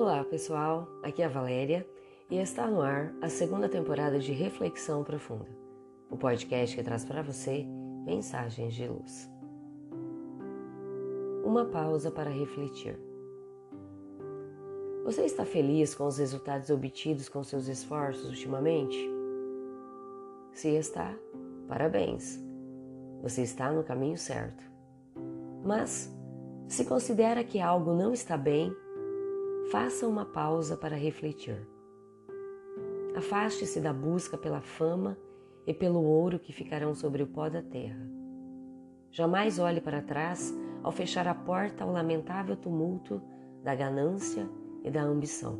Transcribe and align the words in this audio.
Olá 0.00 0.22
pessoal, 0.22 0.86
aqui 1.02 1.22
é 1.22 1.24
a 1.24 1.28
Valéria 1.28 1.84
e 2.30 2.38
está 2.38 2.68
no 2.68 2.80
ar 2.80 3.12
a 3.20 3.28
segunda 3.28 3.68
temporada 3.68 4.16
de 4.20 4.30
Reflexão 4.30 5.02
Profunda, 5.02 5.48
o 6.08 6.16
podcast 6.16 6.76
que 6.76 6.84
traz 6.84 7.04
para 7.04 7.20
você 7.20 7.66
mensagens 8.06 8.74
de 8.74 8.86
luz. 8.86 9.28
Uma 11.44 11.64
pausa 11.64 12.12
para 12.12 12.30
refletir. 12.30 12.96
Você 15.04 15.22
está 15.22 15.44
feliz 15.44 15.96
com 15.96 16.06
os 16.06 16.18
resultados 16.18 16.70
obtidos 16.70 17.28
com 17.28 17.42
seus 17.42 17.66
esforços 17.66 18.28
ultimamente? 18.28 18.96
Se 20.52 20.68
está, 20.76 21.12
parabéns! 21.66 22.40
Você 23.20 23.42
está 23.42 23.72
no 23.72 23.82
caminho 23.82 24.16
certo. 24.16 24.62
Mas, 25.64 26.08
se 26.68 26.84
considera 26.84 27.42
que 27.42 27.58
algo 27.58 27.92
não 27.94 28.12
está 28.12 28.36
bem, 28.36 28.72
faça 29.70 30.08
uma 30.08 30.24
pausa 30.24 30.76
para 30.76 30.96
refletir. 30.96 31.68
Afaste-se 33.14 33.80
da 33.80 33.92
busca 33.92 34.38
pela 34.38 34.62
fama 34.62 35.18
e 35.66 35.74
pelo 35.74 36.02
ouro 36.02 36.38
que 36.38 36.52
ficarão 36.52 36.94
sobre 36.94 37.22
o 37.22 37.26
pó 37.26 37.50
da 37.50 37.60
terra. 37.60 38.00
Jamais 39.10 39.58
olhe 39.58 39.80
para 39.80 40.00
trás 40.00 40.54
ao 40.82 40.90
fechar 40.90 41.28
a 41.28 41.34
porta 41.34 41.84
ao 41.84 41.92
lamentável 41.92 42.56
tumulto 42.56 43.20
da 43.62 43.74
ganância 43.74 44.48
e 44.82 44.90
da 44.90 45.02
ambição. 45.02 45.58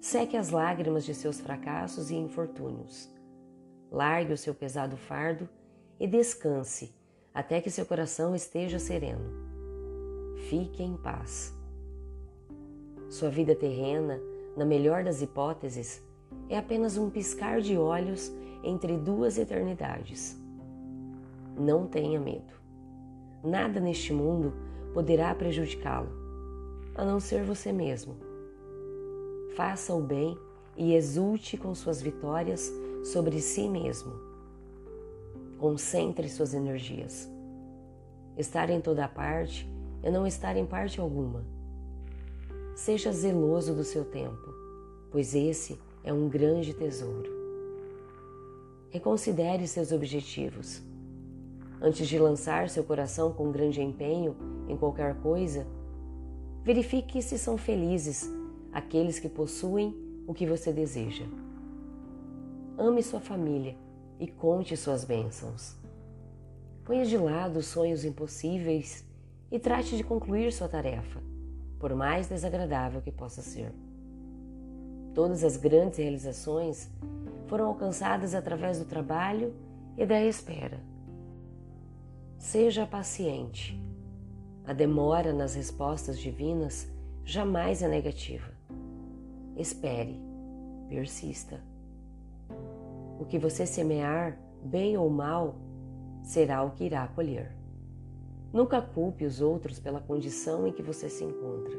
Seque 0.00 0.36
as 0.36 0.50
lágrimas 0.50 1.04
de 1.04 1.14
seus 1.14 1.40
fracassos 1.40 2.10
e 2.10 2.16
infortúnios. 2.16 3.08
Largue 3.90 4.32
o 4.32 4.38
seu 4.38 4.54
pesado 4.54 4.96
fardo 4.96 5.48
e 6.00 6.08
descanse 6.08 6.92
até 7.32 7.60
que 7.60 7.70
seu 7.70 7.86
coração 7.86 8.34
esteja 8.34 8.78
sereno. 8.78 9.30
Fique 10.48 10.82
em 10.82 10.96
paz. 10.96 11.63
Sua 13.08 13.30
vida 13.30 13.54
terrena, 13.54 14.20
na 14.56 14.64
melhor 14.64 15.04
das 15.04 15.22
hipóteses, 15.22 16.02
é 16.48 16.58
apenas 16.58 16.96
um 16.96 17.10
piscar 17.10 17.60
de 17.60 17.76
olhos 17.76 18.32
entre 18.62 18.96
duas 18.96 19.38
eternidades. 19.38 20.36
Não 21.56 21.86
tenha 21.86 22.18
medo. 22.18 22.52
Nada 23.42 23.78
neste 23.78 24.12
mundo 24.12 24.52
poderá 24.92 25.34
prejudicá-lo 25.34 26.24
a 26.94 27.04
não 27.04 27.18
ser 27.18 27.42
você 27.42 27.72
mesmo. 27.72 28.16
Faça 29.56 29.92
o 29.94 30.00
bem 30.00 30.38
e 30.76 30.94
exulte 30.94 31.56
com 31.56 31.74
suas 31.74 32.00
vitórias 32.00 32.72
sobre 33.04 33.40
si 33.40 33.68
mesmo. 33.68 34.12
Concentre 35.58 36.28
suas 36.28 36.54
energias. 36.54 37.28
Estar 38.36 38.70
em 38.70 38.80
toda 38.80 39.08
parte 39.08 39.68
é 40.02 40.10
não 40.10 40.26
estar 40.26 40.56
em 40.56 40.66
parte 40.66 41.00
alguma. 41.00 41.44
Seja 42.74 43.12
zeloso 43.12 43.74
do 43.74 43.84
seu 43.84 44.04
tempo, 44.04 44.54
pois 45.10 45.34
esse 45.34 45.78
é 46.02 46.12
um 46.12 46.28
grande 46.28 46.74
tesouro. 46.74 47.30
Reconsidere 48.90 49.66
seus 49.66 49.92
objetivos. 49.92 50.82
Antes 51.80 52.08
de 52.08 52.18
lançar 52.18 52.68
seu 52.68 52.84
coração 52.84 53.32
com 53.32 53.50
grande 53.50 53.82
empenho 53.82 54.36
em 54.68 54.76
qualquer 54.76 55.14
coisa, 55.20 55.66
Verifique 56.64 57.20
se 57.20 57.38
são 57.38 57.58
felizes 57.58 58.26
aqueles 58.72 59.18
que 59.18 59.28
possuem 59.28 59.94
o 60.26 60.32
que 60.32 60.46
você 60.46 60.72
deseja. 60.72 61.26
Ame 62.78 63.02
sua 63.02 63.20
família 63.20 63.76
e 64.18 64.26
conte 64.26 64.74
suas 64.74 65.04
bênçãos. 65.04 65.76
Ponha 66.82 67.04
de 67.04 67.18
lado 67.18 67.58
os 67.58 67.66
sonhos 67.66 68.02
impossíveis 68.02 69.04
e 69.52 69.58
trate 69.58 69.94
de 69.94 70.02
concluir 70.02 70.50
sua 70.54 70.66
tarefa, 70.66 71.20
por 71.84 71.94
mais 71.94 72.26
desagradável 72.28 73.02
que 73.02 73.12
possa 73.12 73.42
ser. 73.42 73.70
Todas 75.12 75.44
as 75.44 75.58
grandes 75.58 75.98
realizações 75.98 76.90
foram 77.46 77.66
alcançadas 77.66 78.34
através 78.34 78.78
do 78.78 78.86
trabalho 78.86 79.54
e 79.94 80.06
da 80.06 80.24
espera. 80.24 80.80
Seja 82.38 82.86
paciente 82.86 83.78
a 84.64 84.72
demora 84.72 85.34
nas 85.34 85.54
respostas 85.54 86.18
divinas 86.18 86.90
jamais 87.22 87.82
é 87.82 87.88
negativa. 87.88 88.50
Espere, 89.54 90.18
persista. 90.88 91.60
O 93.20 93.26
que 93.26 93.38
você 93.38 93.66
semear, 93.66 94.38
bem 94.64 94.96
ou 94.96 95.10
mal, 95.10 95.54
será 96.22 96.62
o 96.62 96.70
que 96.70 96.84
irá 96.84 97.06
colher. 97.08 97.54
Nunca 98.54 98.80
culpe 98.80 99.24
os 99.24 99.40
outros 99.40 99.80
pela 99.80 100.00
condição 100.00 100.64
em 100.64 100.70
que 100.70 100.80
você 100.80 101.08
se 101.08 101.24
encontra. 101.24 101.76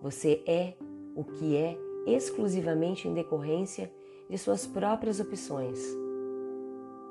Você 0.00 0.40
é 0.46 0.74
o 1.16 1.24
que 1.24 1.56
é 1.56 1.76
exclusivamente 2.06 3.08
em 3.08 3.12
decorrência 3.12 3.92
de 4.30 4.38
suas 4.38 4.68
próprias 4.68 5.18
opções. 5.18 5.80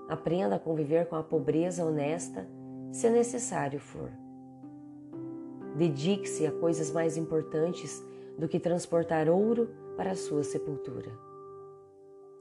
Aprenda 0.07 0.55
a 0.55 0.59
conviver 0.59 1.07
com 1.07 1.17
a 1.17 1.23
pobreza 1.23 1.83
honesta 1.83 2.47
se 2.93 3.09
necessário 3.09 3.81
for. 3.81 4.09
Dedique-se 5.75 6.45
a 6.45 6.53
coisas 6.53 6.89
mais 6.89 7.17
importantes 7.17 8.01
do 8.37 8.47
que 8.47 8.61
transportar 8.61 9.27
ouro 9.27 9.69
para 9.97 10.11
a 10.11 10.15
sua 10.15 10.43
sepultura. 10.43 11.11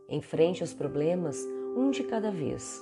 Enfrente 0.09 0.62
os 0.62 0.72
problemas 0.72 1.45
um 1.77 1.91
de 1.91 2.05
cada 2.05 2.31
vez. 2.31 2.81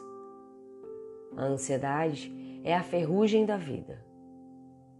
A 1.34 1.44
ansiedade 1.44 2.47
é 2.68 2.74
a 2.74 2.82
ferrugem 2.82 3.44
da 3.44 3.56
vida. 3.56 4.04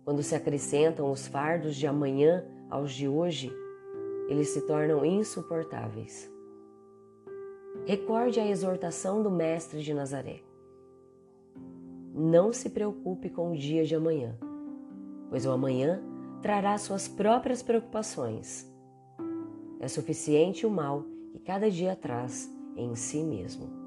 Quando 0.04 0.22
se 0.22 0.34
acrescentam 0.34 1.10
os 1.10 1.26
fardos 1.26 1.76
de 1.76 1.86
amanhã 1.86 2.44
aos 2.68 2.92
de 2.92 3.06
hoje, 3.06 3.52
eles 4.28 4.48
se 4.48 4.66
tornam 4.66 5.04
insuportáveis. 5.04 6.30
Recorde 7.86 8.40
a 8.40 8.46
exortação 8.46 9.22
do 9.22 9.30
Mestre 9.30 9.82
de 9.82 9.94
Nazaré. 9.94 10.40
Não 12.14 12.52
se 12.52 12.70
preocupe 12.70 13.30
com 13.30 13.52
o 13.52 13.56
dia 13.56 13.84
de 13.84 13.94
amanhã 13.94 14.36
pois 15.28 15.44
o 15.44 15.50
amanhã 15.50 16.02
trará 16.42 16.76
suas 16.78 17.06
próprias 17.06 17.62
preocupações. 17.62 18.70
É 19.80 19.88
suficiente 19.88 20.66
o 20.66 20.70
mal 20.70 21.04
que 21.32 21.38
cada 21.38 21.70
dia 21.70 21.94
traz 21.94 22.50
em 22.76 22.94
si 22.94 23.22
mesmo. 23.22 23.77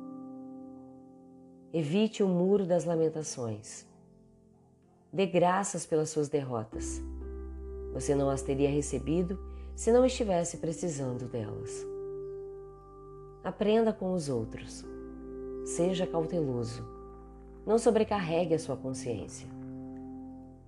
Evite 1.74 2.22
o 2.22 2.28
muro 2.28 2.66
das 2.66 2.84
lamentações. 2.84 3.86
Dê 5.12 5.26
graças 5.26 5.86
pelas 5.86 6.10
suas 6.10 6.28
derrotas. 6.28 7.02
Você 7.94 8.14
não 8.14 8.30
as 8.30 8.42
teria 8.42 8.70
recebido 8.70 9.40
se 9.74 9.90
não 9.90 10.06
estivesse 10.06 10.58
precisando 10.58 11.30
delas. 11.30 11.86
Aprenda 13.42 13.94
com 13.94 14.12
os 14.14 14.28
outros. 14.28 14.86
Seja 15.64 16.06
cauteloso. 16.06 16.86
Não 17.66 17.78
sobrecarregue 17.78 18.54
a 18.54 18.60
sua 18.60 18.76
consciência. 18.76 19.48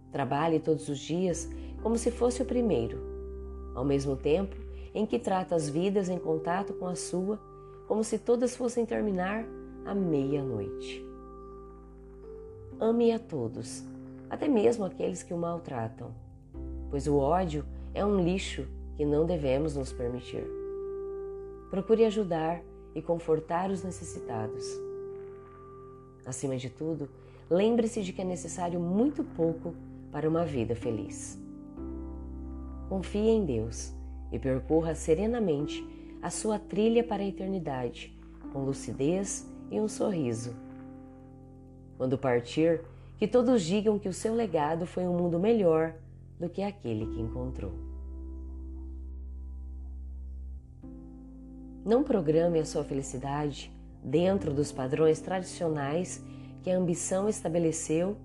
Trabalhe 0.09 0.57
todos 0.57 0.87
os 0.87 0.99
dias 0.99 1.49
como 1.81 1.97
se 1.97 2.11
fosse 2.11 2.41
o 2.41 2.45
primeiro, 2.45 2.97
ao 3.75 3.83
mesmo 3.83 4.15
tempo 4.15 4.55
em 4.93 5.05
que 5.05 5.19
trata 5.19 5.53
as 5.53 5.67
vidas 5.67 6.07
em 6.07 6.17
contato 6.17 6.73
com 6.73 6.87
a 6.87 6.95
sua 6.95 7.37
como 7.89 8.05
se 8.05 8.17
todas 8.17 8.55
fossem 8.55 8.85
terminar 8.85 9.45
à 9.85 9.93
meia-noite. 9.93 11.05
Ame 12.79 13.11
a 13.11 13.19
todos, 13.19 13.83
até 14.29 14.47
mesmo 14.47 14.85
aqueles 14.85 15.23
que 15.23 15.33
o 15.33 15.37
maltratam, 15.37 16.11
pois 16.89 17.07
o 17.07 17.17
ódio 17.17 17.65
é 17.93 18.05
um 18.05 18.23
lixo 18.23 18.67
que 18.95 19.05
não 19.05 19.25
devemos 19.25 19.75
nos 19.75 19.91
permitir. 19.91 20.45
Procure 21.69 22.05
ajudar 22.05 22.61
e 22.95 23.01
confortar 23.01 23.71
os 23.71 23.83
necessitados. 23.83 24.65
Acima 26.25 26.55
de 26.55 26.69
tudo, 26.69 27.09
lembre-se 27.49 28.01
de 28.01 28.13
que 28.13 28.21
é 28.21 28.25
necessário 28.25 28.79
muito 28.79 29.23
pouco 29.23 29.73
para 30.11 30.29
uma 30.29 30.45
vida 30.45 30.75
feliz. 30.75 31.39
Confie 32.89 33.29
em 33.29 33.45
Deus 33.45 33.93
e 34.31 34.39
percorra 34.39 34.95
serenamente 34.95 35.85
a 36.21 36.29
sua 36.29 36.57
trilha 36.57 37.03
para 37.03 37.23
a 37.23 37.27
eternidade, 37.27 38.17
com 38.51 38.63
lucidez 38.63 39.51
e 39.69 39.79
um 39.79 39.87
sorriso. 39.87 40.55
Quando 41.97 42.17
partir, 42.17 42.81
que 43.17 43.27
todos 43.27 43.61
digam 43.63 43.97
que 43.97 44.09
o 44.09 44.13
seu 44.13 44.33
legado 44.33 44.85
foi 44.85 45.07
um 45.07 45.17
mundo 45.17 45.39
melhor 45.39 45.93
do 46.39 46.49
que 46.49 46.61
aquele 46.61 47.05
que 47.05 47.21
encontrou. 47.21 47.71
Não 51.85 52.03
programe 52.03 52.59
a 52.59 52.65
sua 52.65 52.83
felicidade 52.83 53.71
dentro 54.03 54.53
dos 54.53 54.71
padrões 54.71 55.19
tradicionais 55.19 56.23
que 56.61 56.69
a 56.71 56.77
ambição 56.77 57.27
estabeleceu 57.27 58.17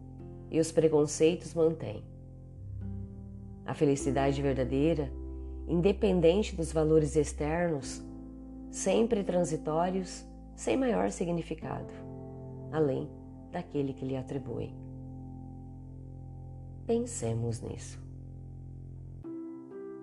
e 0.51 0.61
os 0.61 0.73
preconceitos 0.73 1.55
mantêm. 1.55 2.03
A 3.67 3.75
felicidade 3.75 4.41
verdadeira, 4.41 5.13
independente 5.67 6.57
dos 6.57 6.73
valores 6.73 7.17
externos, 7.17 8.03
sempre 8.71 9.23
transitórios, 9.23 10.25
sem 10.59 10.77
maior 10.77 11.09
significado, 11.13 11.95
além 12.73 13.09
daquele 13.53 13.93
que 13.93 14.05
lhe 14.05 14.17
atribui. 14.17 14.75
Pensemos 16.85 17.61
nisso. 17.61 18.03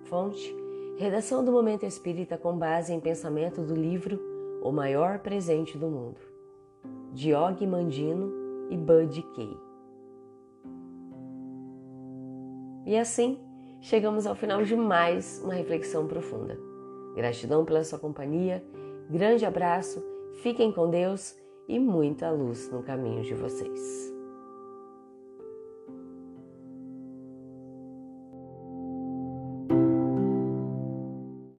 Fonte: 0.04 0.56
Redação 0.98 1.44
do 1.44 1.52
Momento 1.52 1.84
Espírita 1.84 2.38
com 2.38 2.56
base 2.56 2.94
em 2.94 2.98
pensamento 2.98 3.60
do 3.60 3.74
livro 3.74 4.18
O 4.62 4.72
Maior 4.72 5.18
Presente 5.18 5.76
do 5.76 5.88
Mundo, 5.88 6.20
de 7.12 7.34
Og 7.34 7.66
Mandino 7.66 8.32
e 8.70 8.78
Bud 8.78 9.22
Kay. 9.34 9.56
E 12.86 12.96
assim, 12.96 13.38
chegamos 13.82 14.26
ao 14.26 14.34
final 14.34 14.62
de 14.62 14.74
mais 14.74 15.38
uma 15.44 15.52
reflexão 15.52 16.06
profunda. 16.06 16.58
Gratidão 17.14 17.62
pela 17.62 17.84
sua 17.84 17.98
companhia, 17.98 18.64
grande 19.10 19.44
abraço, 19.44 20.15
fiquem 20.36 20.72
com 20.72 20.88
Deus 20.90 21.36
e 21.68 21.78
muita 21.78 22.30
luz 22.30 22.70
no 22.70 22.82
caminho 22.82 23.22
de 23.22 23.34
vocês. 23.34 24.15